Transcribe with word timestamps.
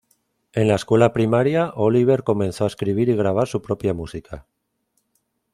En 0.53 0.67
la 0.67 0.73
escuela 0.73 1.13
primaria, 1.13 1.69
Oliver 1.75 2.23
comenzó 2.23 2.63
a 2.63 2.67
escribir 2.69 3.07
y 3.09 3.15
grabar 3.15 3.45
su 3.47 3.61
propia 3.61 3.93
música. 3.93 4.47